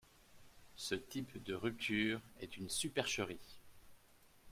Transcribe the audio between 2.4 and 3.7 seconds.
une supercherie.